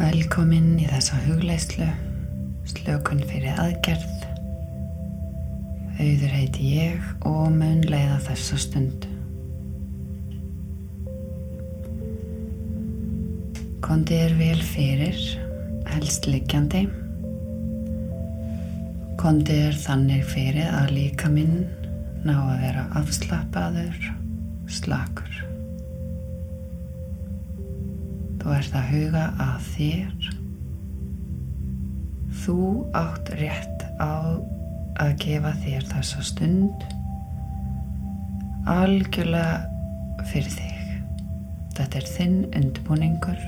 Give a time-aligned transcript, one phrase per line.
[0.00, 1.86] Velkomin í þessa hugleislu,
[2.70, 4.22] slökun fyrir aðgerð.
[6.00, 9.04] Auður heiti ég og mun leiða þessa stund.
[13.84, 15.20] Kondi er vel fyrir,
[15.92, 16.86] helst liggjandi.
[19.20, 21.66] Kondi er þannig fyrir að líka minn
[22.24, 24.08] ná að vera afslappaður,
[24.80, 25.29] slakur.
[28.40, 30.30] Þú ert að huga að þér.
[32.40, 32.60] Þú
[32.96, 34.40] átt rétt á
[35.00, 36.78] að gefa þér þessa stund
[38.70, 40.78] algjörlega fyrir þig.
[41.76, 43.44] Þetta er þinn undirbúningur,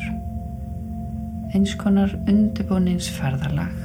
[1.53, 3.77] eins konar undirbúningsferðalag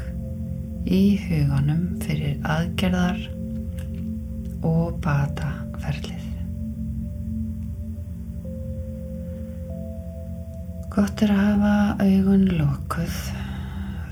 [0.88, 3.20] í huganum fyrir aðgerðar
[4.68, 6.17] og bataferlið.
[10.98, 13.18] Gott er að hafa augun lokuð,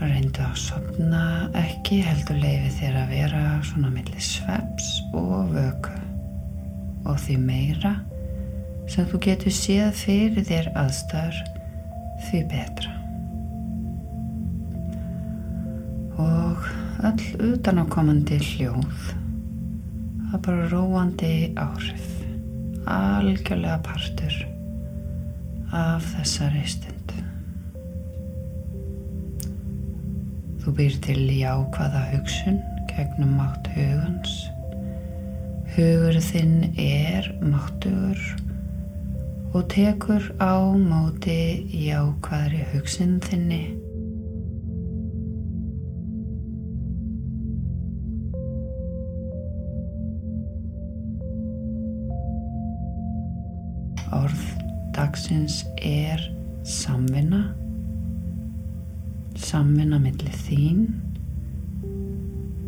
[0.03, 1.21] reyndu að sopna
[1.57, 5.95] ekki, heldur leifi þér að vera svona millir sveps og vöku
[7.09, 7.95] og því meira
[8.85, 11.41] sem þú getur séð fyrir þér aðstæður
[12.29, 12.95] því betra.
[16.21, 19.13] Og öll utanákomandi hljóð,
[20.29, 22.11] það er bara róandi áhrif,
[22.85, 24.45] algjörlega partur
[25.75, 27.11] af þessari stund.
[30.63, 34.33] Þú býr til jákvæða hugsun gegnum mátt hugans.
[35.75, 38.21] Hugur þinn er máttugur
[39.55, 43.84] og tekur á móti jákvæðri hugsun þinni.
[55.25, 56.21] Dagsins er
[56.63, 57.55] samvinna.
[59.35, 60.85] Samvinna millir þín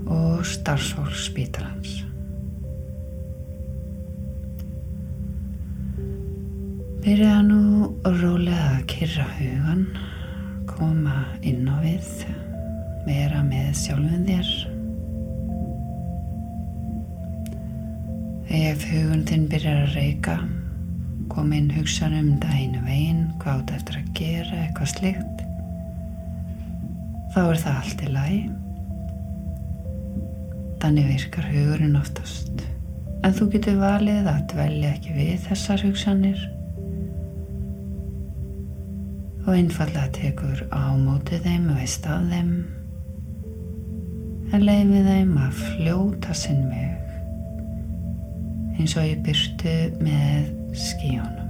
[0.10, 2.02] og starfsfólks spítalans.
[7.06, 9.86] Byrja nú rólega að kyrra hugan
[10.68, 12.10] koma inn á við
[13.06, 14.54] vera með sjálfum þér.
[18.50, 20.42] Ef hugun þinn byrjar að reyka
[21.32, 25.44] kom inn hugsan um daginu veginn, hvað átt eftir að gera, eitthvað slikt,
[27.36, 28.42] þá er það allt í lagi.
[30.82, 32.66] Þannig virkar hugurinn oftast.
[33.26, 36.46] En þú getur valið að dvelja ekki við þessar hugsanir
[39.48, 42.52] og einfallega tekur á mótið þeim og veist af þeim
[44.52, 46.98] en leifið þeim að fljóta sinn veg
[48.78, 51.48] eins og ég byrtu með skíunum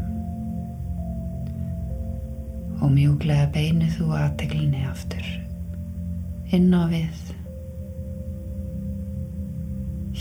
[2.77, 5.29] og mjúglega beinu þú aðteglinni aftur.
[6.53, 7.23] Inn á við.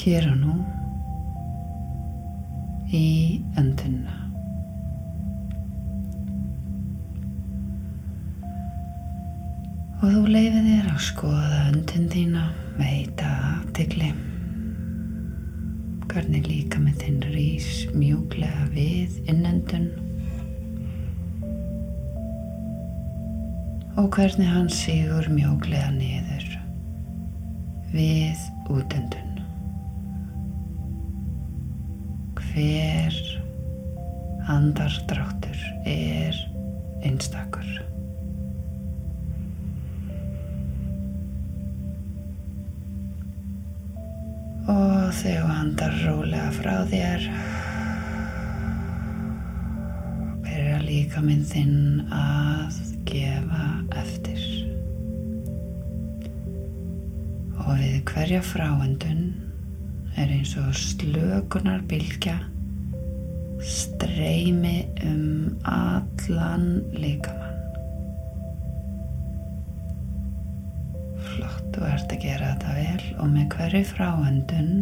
[0.00, 0.54] Hér og nú.
[2.96, 4.22] Í öndunna
[10.06, 12.42] og þú leifir þér að skoða öndun þína
[12.76, 14.12] veita aðtegli
[16.16, 19.90] hvernig líka með þinn rís mjúglega við innendun
[24.00, 26.46] og hvernig hann sigur mjúglega niður
[27.92, 29.42] við útendun.
[32.40, 33.20] Hver
[34.56, 36.40] andardráttur er
[37.04, 37.68] einstakur.
[45.16, 47.22] Og þegar þú andar rólega frá þér
[50.44, 52.76] byrja líka minn þinn að
[53.08, 53.62] gefa
[53.96, 54.42] eftir.
[57.62, 59.22] Og við hverja fráendun
[60.20, 62.36] er eins og slökunar bylgja
[63.64, 67.56] streymi um allan líkamann.
[71.24, 74.72] Flott, þú ert að gera þetta vel og með hverju fráöndun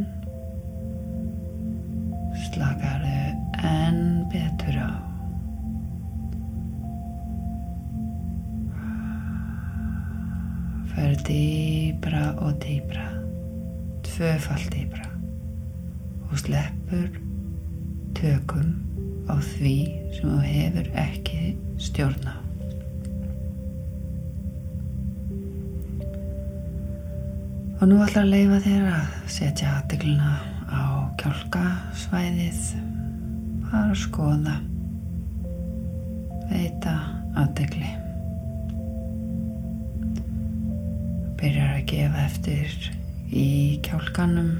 [2.54, 3.18] slakaru
[3.66, 4.90] enn betur á.
[10.94, 13.08] Fer dýbra og dýbra,
[14.06, 15.10] tvöfald dýbra
[16.30, 17.10] og sleppur
[18.14, 18.70] tökum
[19.26, 19.76] á því
[20.14, 21.52] sem þú hefur ekki
[21.82, 22.36] stjórn á.
[27.82, 30.53] Og nú ætla að leifa þér að setja aðdegluna
[31.14, 32.62] á kjálkasvæðið,
[33.70, 34.54] fara að skoða,
[36.50, 36.94] veita
[37.38, 37.90] aðdegli.
[41.38, 42.90] byrjar að gefa eftir
[43.30, 44.50] í kjálkanum.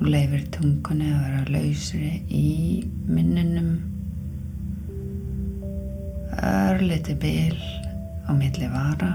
[0.00, 2.48] Og leifir tungunni að vera lausri í
[3.08, 3.70] minnunum
[6.44, 7.58] örliti bil
[8.26, 9.14] á milli vara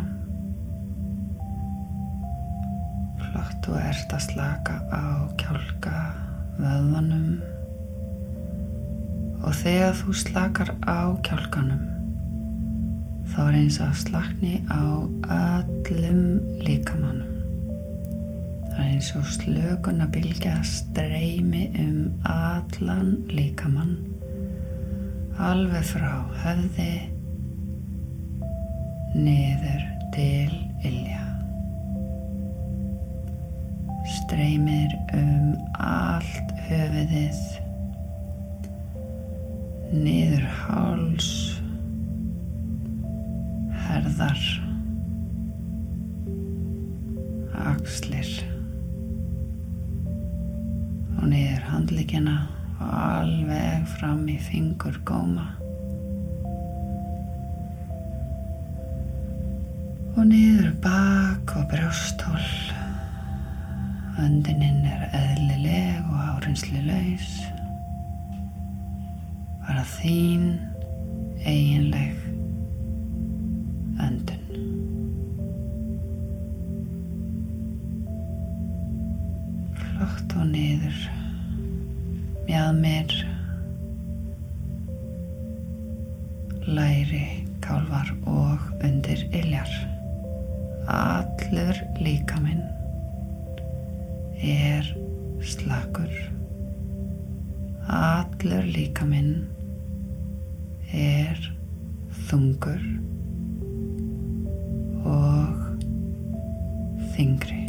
[3.49, 5.93] flott og ert að slaka á kjálka
[6.59, 7.41] vöðvanum.
[9.43, 11.85] Og þegar þú slakar á kjálkanum
[13.29, 14.81] þá er eins að slakni á
[15.29, 17.37] öllum líkamannum
[18.69, 23.97] það er eins og slökun að bylgja streymi um allan líkamann.
[25.39, 26.91] Alveg frá höfði
[29.15, 30.51] niður til
[30.83, 31.28] ilja
[34.29, 37.37] streymir um allt höfuðið.
[39.89, 41.29] Niður háls
[43.87, 44.43] herðar
[47.71, 48.29] axlir.
[51.17, 52.37] Og niður handlikina
[52.77, 55.49] og alveg fram í fingur góma
[60.19, 62.68] og niður bak og brjósthól
[64.25, 67.31] öndininn er eðlileg og áreinsli laus
[69.69, 70.45] bara þín
[71.45, 72.15] eiginleg
[74.01, 74.47] öndun.
[79.77, 80.97] Flott og niður.
[82.49, 83.13] Mjadmir
[86.65, 87.23] læri,
[87.61, 89.77] kálvar og undir iljar.
[90.89, 92.65] Allur líkaminn
[94.39, 94.85] er
[95.43, 96.11] slakur
[97.89, 99.33] allur líkaminn
[100.95, 101.39] er
[102.29, 102.83] þungur
[105.09, 105.59] og
[107.15, 107.65] þingri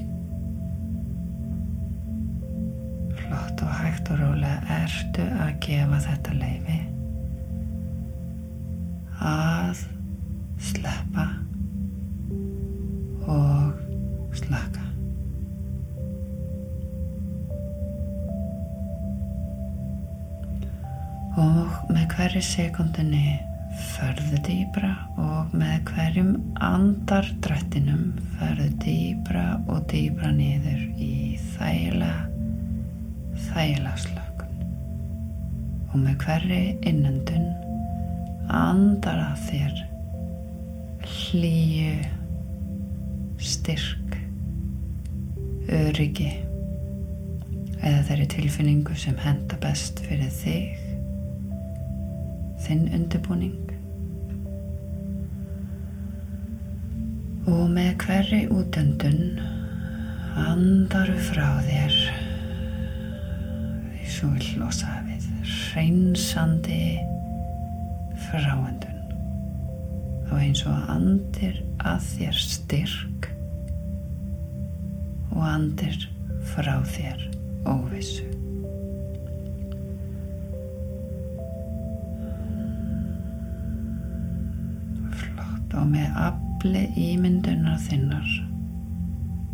[3.19, 6.81] flott og hægt og rólega ertu að gefa þetta leifi
[9.21, 9.87] að
[10.71, 11.27] sleppa
[13.31, 13.73] og
[14.37, 14.70] slaka.
[22.15, 23.39] Hverju sekundinni
[23.95, 24.91] ferðu dýbra
[25.21, 26.31] og með hverjum
[26.65, 32.11] andardrættinum ferðu dýbra og dýbra niður í þægila,
[33.51, 34.59] þægila slökun.
[35.91, 36.61] Og með hverju
[36.91, 37.49] innöndun
[38.51, 39.81] andar að þér
[41.07, 41.97] hlýju
[43.41, 44.19] styrk,
[45.71, 46.31] öryggi
[47.81, 50.90] eða þeirri tilfinningu sem henda best fyrir þig,
[52.71, 53.71] þinn undirbúning.
[57.51, 59.41] Og með hverri útöndun
[60.39, 61.97] andaru frá þér
[63.91, 65.27] því svo vil losa við
[65.75, 66.85] reynsandi
[68.29, 69.03] fráöndun
[70.31, 73.31] og eins og andir að þér styrk
[75.35, 76.05] og andir
[76.55, 77.31] frá þér
[77.67, 78.30] óvissu.
[85.81, 88.31] Og með afli ímyndunar þinnar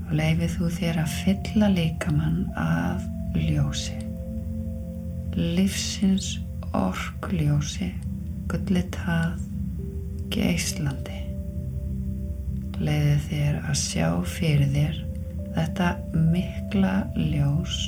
[0.07, 3.07] og leifið þú þér að fylla líkamann að
[3.41, 3.97] ljósi.
[5.37, 6.37] Livsins
[6.77, 7.91] orkljósi,
[8.51, 9.41] gullið tað,
[10.35, 11.23] geislandi.
[12.77, 15.03] Leiði þér að sjá fyrir þér
[15.57, 17.81] þetta mikla ljós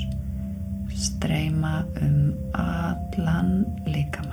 [0.98, 4.27] streyma um allan líkamann.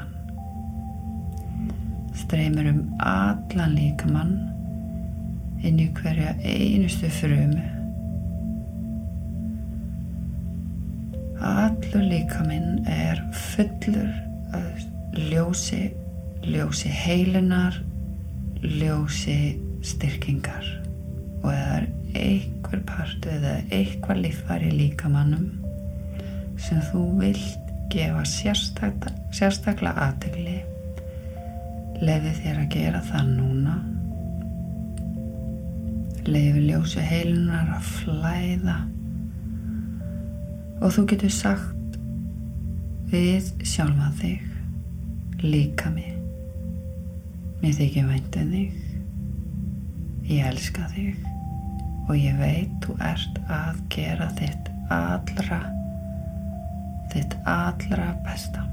[2.25, 4.32] Streymur um allan líkamann
[5.62, 7.62] inn í hverja einustu frumu.
[11.46, 13.22] Allur líkaminn er
[13.53, 14.10] fullur
[14.58, 14.82] af
[15.29, 15.91] ljósi,
[16.50, 17.77] ljósi heilunar,
[18.63, 19.39] ljósi
[19.86, 20.65] styrkingar
[21.44, 21.89] og það er
[22.25, 25.51] einhver partu eða eitthvað líffari líkamannum
[26.58, 30.63] sem þú vilt gefa sérstak, sérstaklega aðtegli
[32.02, 33.75] lefi þér að gera það núna.
[36.25, 38.78] Lefi ljósi heilunar að flæða.
[40.82, 42.00] Og þú getur sagt
[43.12, 46.12] við sjálfa þig líka mig.
[47.62, 48.82] Mér þykir væntuð um þig.
[50.25, 51.32] Ég elska þig.
[52.06, 55.62] Og ég veit þú ert að gera þitt allra,
[57.14, 58.66] þitt allra besta.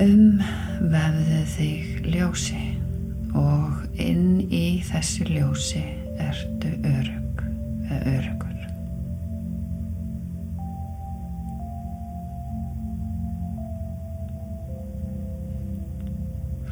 [0.00, 0.40] Um
[0.80, 2.70] vefðu þig ljósi.
[3.36, 5.82] og inn í þessi ljósi
[6.20, 7.42] ertu örug
[7.90, 8.56] eða örugur.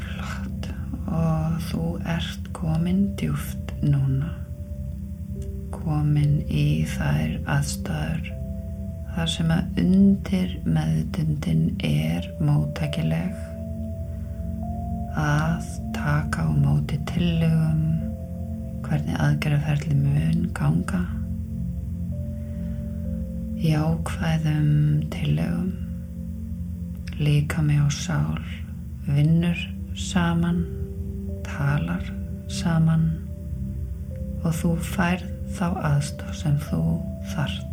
[0.02, 0.70] Flott
[1.06, 1.84] og þú
[2.16, 4.32] ert komin djúft núna,
[5.74, 8.37] komin í þær aðstæður
[9.18, 13.32] þar sem að undir meðdundin er móttækileg.
[15.18, 15.64] Að
[15.96, 17.80] taka á móti tillögum
[18.86, 21.02] hvernig aðgerðaferli mun ganga.
[23.58, 24.70] Jákvæðum
[25.10, 25.72] tillögum.
[27.18, 28.44] Líka með á sál
[29.08, 29.64] vinnur
[29.98, 30.62] saman
[31.42, 32.06] talar
[32.46, 33.08] saman.
[34.44, 35.26] Og þú færð
[35.58, 36.84] þá aðstof sem þú
[37.32, 37.67] þart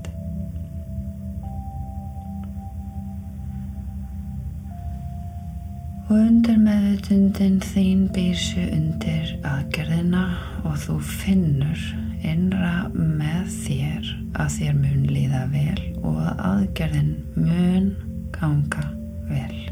[6.06, 10.26] og undir meðutundin þín býr sér undir aðgerðina
[10.62, 11.82] og þú finnur
[12.26, 17.90] innra með þér að þér mun líða vel og að aðgerðin mun
[18.36, 18.86] ganga
[19.32, 19.64] vel.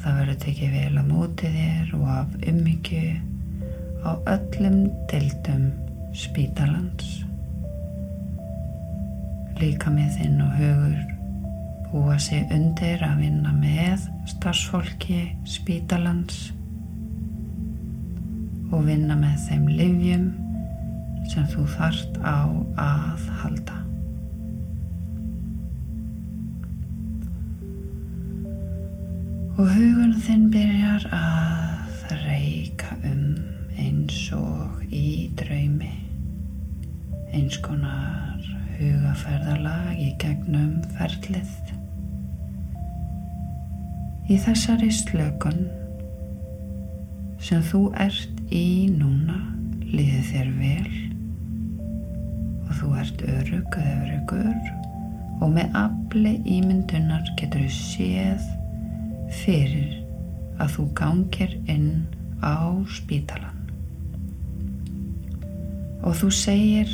[0.00, 3.04] Það verður tekið vel á móti þér og af umhyggju
[4.06, 5.70] á öllum deildum
[6.14, 7.16] spítalans.
[9.58, 11.19] Líka með þinn og hugur
[11.90, 16.50] búa sig undir að vinna með starfsfólki spítalans
[18.70, 20.26] og vinna með þeim livjum
[21.30, 22.46] sem þú þart á
[22.78, 23.78] að halda.
[29.60, 33.26] Og hugun þinn byrjar að reyka um
[33.80, 35.90] eins og í draumi,
[37.34, 38.46] eins konar
[38.78, 41.79] hugaferðalag í gegnum ferlið.
[44.28, 45.62] Í þessari slökun
[47.40, 49.38] sem þú ert í núna
[49.86, 50.98] liði þér vel
[52.66, 54.80] og þú ert örug eða örugur
[55.40, 58.44] og með afli ímyndunar getur þú séð
[59.40, 59.96] fyrir
[60.60, 62.04] að þú gangir inn
[62.44, 63.56] á spítalan
[66.04, 66.92] og þú segir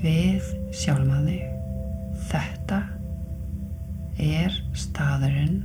[0.00, 1.44] við sjálfa þig
[2.30, 2.80] þetta
[4.20, 5.60] er staðurinn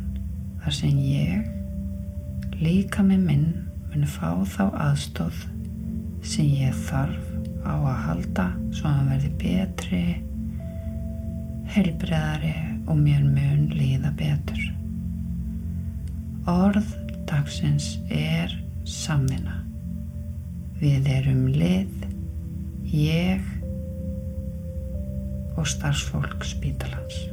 [0.66, 3.50] þar sem ég líka með minn
[3.92, 5.44] mun fá þá aðstóð
[6.26, 7.28] sem ég þarf
[7.62, 10.00] á að halda svo að hann verði betri
[11.76, 12.56] helbriðari
[12.90, 14.66] og mér mun líða betur.
[16.50, 16.90] Orð
[17.30, 18.50] dagsins er
[18.90, 19.62] samina
[20.82, 22.10] við erum lið
[22.90, 23.46] ég
[25.62, 27.28] og starfsfólk spítalans.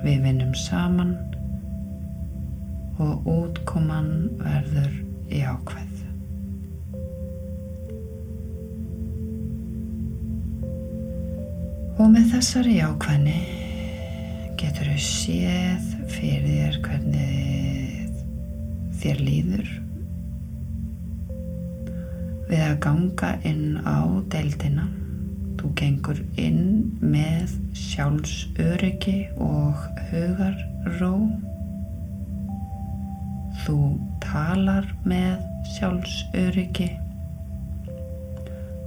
[0.00, 1.18] Við vinnum saman
[3.00, 4.92] og útkoman verður
[5.32, 5.96] jákvæð.
[12.00, 13.38] Og með þessari jákvæðni
[14.60, 18.16] getur þau séð fyrir þér hvernig
[19.00, 19.68] þér líður
[22.50, 24.00] við að ganga inn á
[24.32, 24.88] deildina.
[25.60, 29.76] Þú gengur inn með sjálfsöryggi og
[30.10, 31.14] hugarró
[33.60, 33.76] Þú
[34.24, 35.40] talar með
[35.74, 36.88] sjálfsöryggi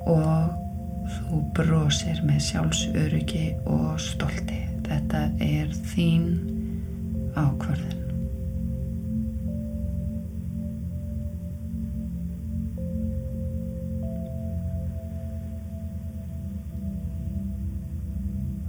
[0.09, 0.53] og
[1.15, 4.61] þú brosir með sjálfsöryggi og stolti.
[4.87, 6.25] Þetta er þín
[7.39, 7.99] ákvarðin.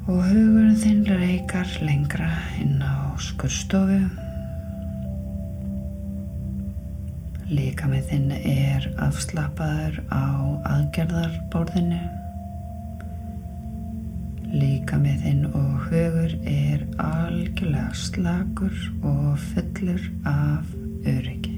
[0.04, 2.28] Og hugurinn þinn reykar lengra
[2.60, 4.02] inn á skurstofu
[7.54, 10.26] Líka með þinn er afslappaður á
[10.72, 12.00] aðgerðarborðinu.
[14.54, 20.72] Líka með þinn og hugur er algjörlega slagur og fullur af
[21.12, 21.52] öryggi.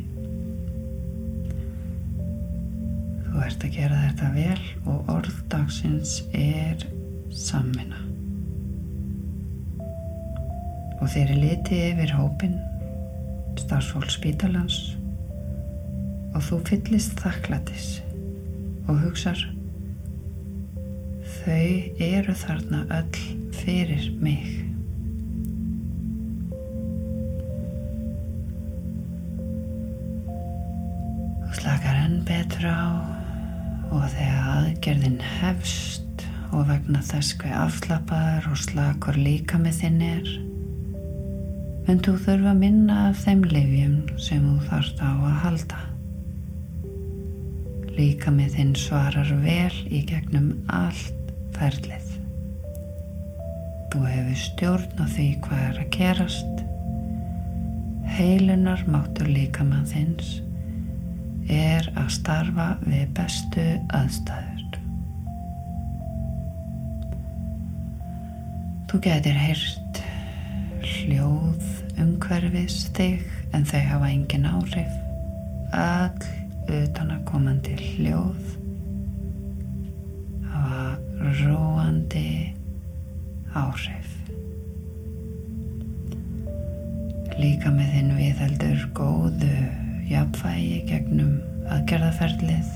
[3.23, 6.85] Þú ert að gera þetta vel og orðdagsins er
[7.33, 8.03] sammina.
[11.01, 12.61] Og þeir eru litið yfir hópin,
[13.65, 14.97] starfsfólk spítalans
[16.37, 17.85] og þú fyllist þakklætis
[18.91, 19.39] og hugsar
[21.39, 21.69] þau
[22.03, 23.21] eru þarna öll
[23.57, 24.45] fyrir mig.
[31.47, 32.85] Þú slakar enn betur á
[33.95, 40.33] og þegar aðgerðin hefst og vegna þess hvað afslapar og slakar líka með þinn er
[41.87, 45.86] en þú þurfa að minna af þeim livjum sem þú þarft á að halda.
[47.97, 52.11] Líka með þinn svarar vel í gegnum allt ferlið.
[53.93, 56.65] Þú hefur stjórn á því hvað er að gerast.
[58.17, 60.35] Heilunar máttur líka með þins
[61.53, 64.57] er að starfa við bestu aðstæður.
[68.87, 69.99] Þú getur heyrt
[70.87, 71.65] hljóð
[72.01, 74.93] umhverfis þig en þau hafa engin áhrif.
[75.75, 78.55] All utan að komandi hljóð
[80.51, 80.99] hafa
[81.41, 82.55] róandi
[83.57, 84.13] áhrif.
[87.37, 89.53] Líka með þinn viðheldur góðu
[90.09, 91.37] jafnvægi gegnum
[91.75, 92.73] aðgerðaferlið.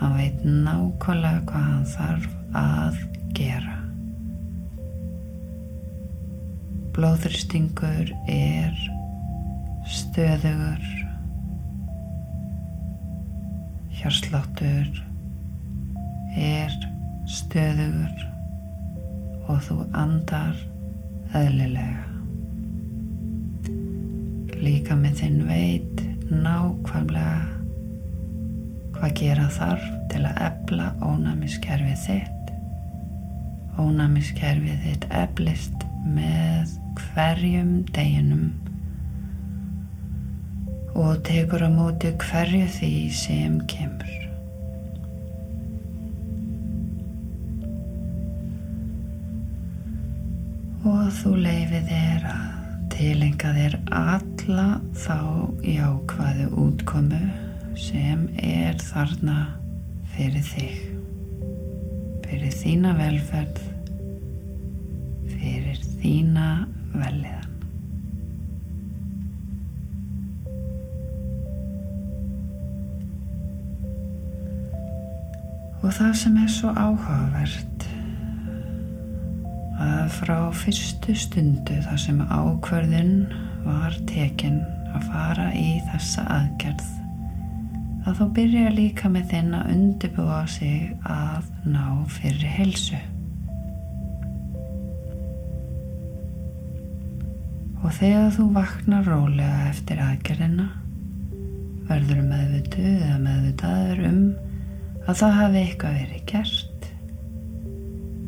[0.00, 2.98] Hann veit nákvæmlega hvað hann þarf að
[3.36, 3.76] gera.
[6.96, 8.82] Blóðurstingur er
[9.88, 11.01] stöðugur
[14.02, 14.88] hjarsláttur
[16.34, 16.72] er
[17.30, 18.24] stöðugur
[19.46, 20.56] og þú andar
[21.38, 22.08] eðlilega.
[24.62, 27.46] Líka með þinn veit nákvæmlega
[28.96, 32.52] hvað gera þarf til að ebla ónæmiskerfið þitt.
[33.82, 38.50] Ónæmiskerfið þitt eblist með hverjum deginum
[40.94, 44.18] og tekur á móti hverju því sem kemur.
[50.82, 52.48] Og þú leifir þér að
[52.92, 54.66] tilenga þér alla
[55.04, 55.18] þá
[55.64, 57.22] jákvæðu útkomu
[57.78, 59.38] sem er þarna
[60.16, 60.82] fyrir þig,
[62.26, 63.62] fyrir þína velferð,
[65.32, 66.50] fyrir þína
[66.92, 67.51] velliða.
[75.82, 77.86] Og það sem er svo áhugavert
[79.82, 83.14] að frá fyrstu stundu þar sem ákverðin
[83.66, 84.60] var tekin
[84.94, 86.90] að fara í þessa aðgerð
[88.02, 92.98] að þá byrja líka með þinn að undirbúa sig að ná fyrir helsu.
[97.82, 100.68] Og þegar þú vaknar rólega eftir aðgerðina
[101.88, 104.20] verður meðvituð eða meðvitaður um
[105.08, 106.88] að það hafi eitthvað verið gert.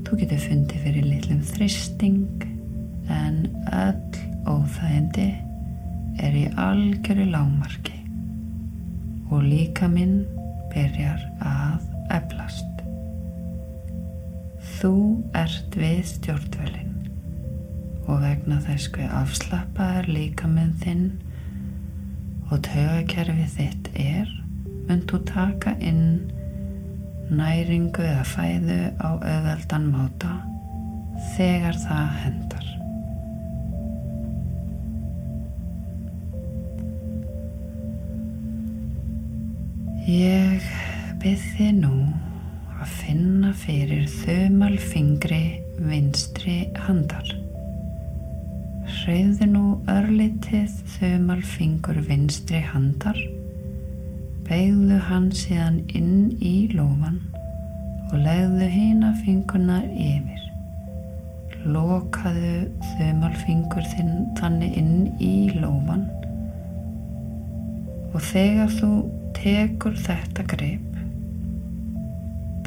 [0.05, 2.47] Þú getur fundið fyrir litlum þristing
[3.15, 3.41] en
[3.73, 5.29] öll óþægindi
[6.25, 7.97] er í algjöru lágmarki
[9.33, 10.25] og líka minn
[10.75, 12.83] byrjar að eflast.
[14.79, 14.95] Þú
[15.39, 16.95] ert við stjórnvölinn
[18.05, 21.07] og vegna þess hver afslappaðar líka minn þinn
[22.51, 24.33] og tögakerfið þitt er,
[24.89, 26.05] mun þú taka inn
[27.33, 30.33] næringu eða fæðu á auðveldan máta
[31.35, 32.67] þegar það hendar.
[40.05, 40.67] Ég
[41.23, 41.95] byrð þið nú
[42.77, 45.45] að finna fyrir þumalfingri
[45.81, 47.31] vinstri handar.
[48.85, 53.17] Hreyðu nú örlitið þumalfingur vinstri handar
[54.45, 57.17] Begðu hann síðan inn í lófan
[58.11, 60.43] og legðu hýna fingunar yfir.
[61.65, 66.05] Lokaðu þumalfingur þinn þannig inn í lófan
[68.15, 68.91] og þegar þú
[69.39, 71.01] tekur þetta greip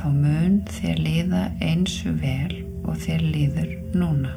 [0.01, 4.33] þá mun þér líða eins vel og þér líður núna.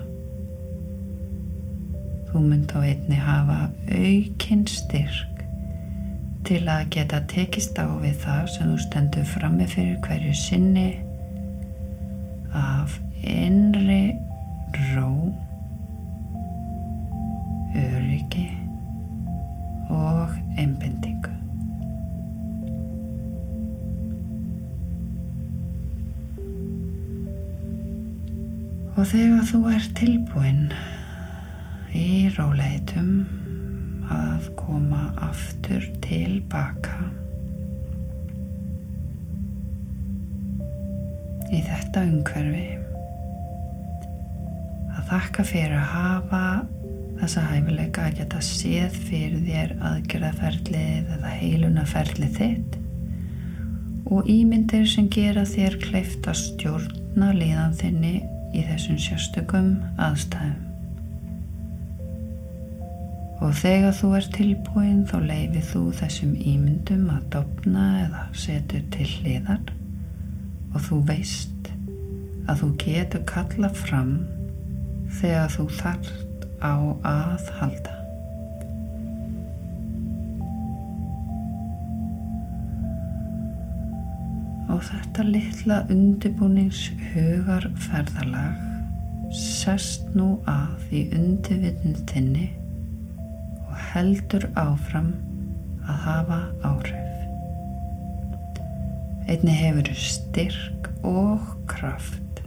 [2.31, 5.30] Þú mun þá einni hafa aukinn styrk
[6.46, 10.88] til að geta tekist á við það sem þú stendur frammi fyrir hverju sinni
[12.57, 14.16] af innri
[14.94, 15.11] ró,
[17.76, 18.46] öryggi
[19.90, 21.35] og einbindingu.
[28.96, 30.66] Og þegar þú ert tilbúinn
[31.96, 33.39] í róleitum
[34.11, 36.96] að koma aftur tilbaka
[41.51, 42.66] í þetta umhverfi.
[44.94, 46.44] Að þakka fyrir að hafa
[47.20, 52.79] þessa hæfileika að geta séð fyrir þér aðgerðaferlið eða heilunaferlið þitt
[54.11, 58.16] og ímyndir sem gera þér kleift að stjórna líðan þinni
[58.57, 60.69] í þessum sérstökum aðstæðum
[63.40, 69.07] Og þegar þú ert tilbúin þá leifir þú þessum ímyndum að dopna eða setur til
[69.14, 69.70] hliðar
[70.74, 71.70] og þú veist
[72.44, 74.12] að þú getur kalla fram
[75.16, 76.76] þegar þú þart á
[77.09, 77.96] að halda.
[84.70, 92.60] Og þetta litla undibúnings hugar ferðalag sest nú að í undirvitnutinni og
[93.90, 95.12] heldur áfram
[95.88, 97.22] að hafa áhrif.
[99.31, 102.42] Einni hefur styrk og kraft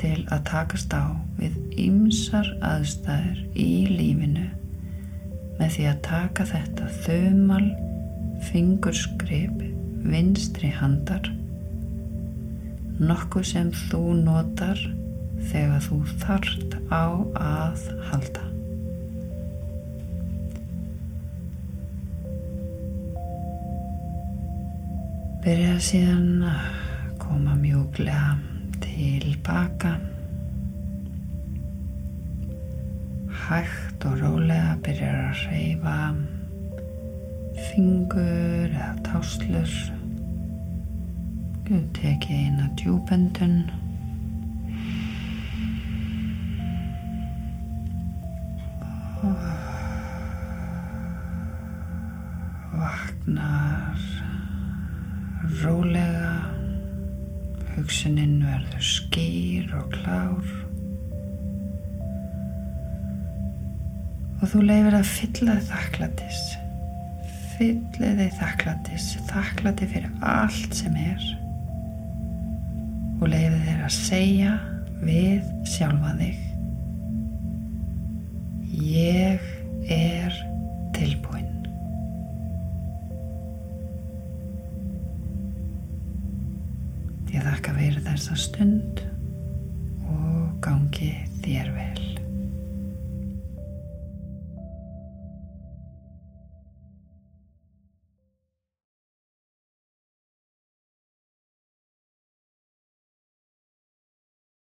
[0.00, 4.48] til að takast á við ymsar aðstæður í lífinu
[5.58, 7.66] með því að taka þetta þaumal
[8.48, 9.62] fingurskrip
[10.02, 11.28] vinstri handar
[13.02, 14.80] nokkuð sem þú notar
[15.50, 17.04] þegar þú þart á
[17.40, 18.51] að halda.
[25.42, 28.36] Byrja síðan að koma mjúglega
[28.84, 29.96] tilbaka.
[33.48, 35.96] Hægt og rólega byrjar að reyfa
[37.72, 39.74] fingur eða táslur.
[41.66, 43.81] Guð tekið eina djúbendun.
[64.42, 66.40] Og þú leifir að fylla þakklættis,
[67.54, 71.26] fylla þig þakklættis, þakklætti fyrir allt sem er.
[73.22, 74.56] Og leifir þig að segja
[75.02, 76.48] við sjálfa þig
[78.82, 79.38] Ég
[79.94, 80.34] er
[80.96, 81.46] tilbúin.
[87.32, 89.04] Ég þakka fyrir þessa stund